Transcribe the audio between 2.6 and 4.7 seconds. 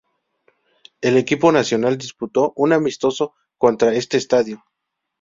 amistoso contra en este estadio.